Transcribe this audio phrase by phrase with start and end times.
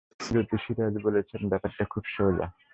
[0.27, 2.47] জ্যোতিষীজি বলেছেন ব্যাপারটা খুব সোজা।